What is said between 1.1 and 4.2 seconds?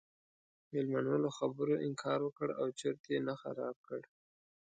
له خبرو انکار وکړ او چرت یې نه خراب کړ.